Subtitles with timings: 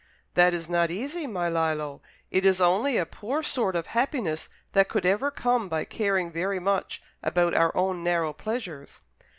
[0.33, 2.01] "That is not easy, my Lillo.
[2.31, 6.57] It is only a poor sort of happiness that could ever come by caring very
[6.59, 9.01] much about our own narrow pleasures.